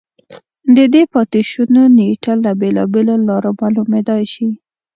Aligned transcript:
د 0.75 0.77
دې 0.93 1.03
پاتې 1.13 1.41
شونو 1.51 1.81
نېټه 1.97 2.33
له 2.45 2.51
بېلابېلو 2.61 3.15
لارو 3.27 3.51
معلومېدای 3.61 4.23
شي 4.33 4.47